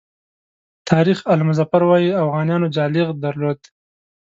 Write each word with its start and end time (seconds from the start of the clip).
تاریخ 0.89 1.17
آل 1.31 1.41
مظفر 1.49 1.81
وایي 1.89 2.09
اوغانیانو 2.21 2.67
جالغ 2.75 3.07
درلود. 3.23 3.59